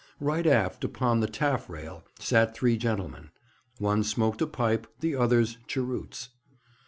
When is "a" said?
4.41-4.47